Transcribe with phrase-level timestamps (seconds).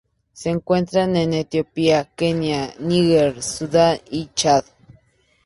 [0.33, 4.63] Se encuentra en Etiopía, Kenia, Níger, Sudán y el Chad.